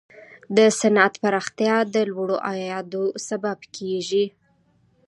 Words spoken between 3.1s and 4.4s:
سبب کیږي.